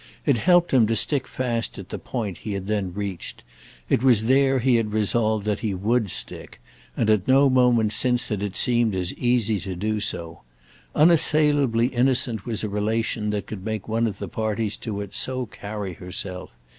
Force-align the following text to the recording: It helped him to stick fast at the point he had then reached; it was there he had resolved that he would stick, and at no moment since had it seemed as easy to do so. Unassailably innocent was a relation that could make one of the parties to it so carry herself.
It 0.25 0.37
helped 0.39 0.73
him 0.73 0.87
to 0.87 0.95
stick 0.95 1.27
fast 1.27 1.77
at 1.77 1.89
the 1.89 1.99
point 1.99 2.39
he 2.39 2.53
had 2.53 2.65
then 2.65 2.91
reached; 2.91 3.43
it 3.87 4.01
was 4.01 4.23
there 4.23 4.57
he 4.57 4.77
had 4.77 4.93
resolved 4.93 5.45
that 5.45 5.59
he 5.59 5.75
would 5.75 6.09
stick, 6.09 6.59
and 6.97 7.07
at 7.07 7.27
no 7.27 7.51
moment 7.51 7.93
since 7.93 8.29
had 8.29 8.41
it 8.41 8.57
seemed 8.57 8.95
as 8.95 9.13
easy 9.13 9.59
to 9.59 9.75
do 9.75 9.99
so. 9.99 10.41
Unassailably 10.95 11.85
innocent 11.89 12.47
was 12.47 12.63
a 12.63 12.67
relation 12.67 13.29
that 13.29 13.45
could 13.45 13.63
make 13.63 13.87
one 13.87 14.07
of 14.07 14.17
the 14.17 14.27
parties 14.27 14.75
to 14.77 15.01
it 15.01 15.13
so 15.13 15.45
carry 15.45 15.93
herself. 15.93 16.49